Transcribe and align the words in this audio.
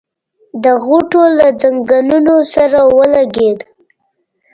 د 0.63 0.65
غوټۍ 0.85 1.23
له 1.39 1.47
ځنګنو 1.61 2.37
سره 2.53 2.79
ولګېد. 2.97 3.59